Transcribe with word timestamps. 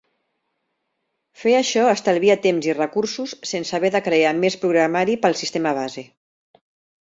Fer 1.41 1.51
això 1.57 1.83
estalvia 1.89 2.37
temps 2.45 2.69
i 2.69 2.75
recursos 2.77 3.35
sense 3.51 3.77
haver 3.79 3.93
de 3.97 4.03
crear 4.09 4.33
més 4.41 4.59
programari 4.65 5.19
pel 5.27 5.39
sistema 5.43 5.77
base. 5.83 6.07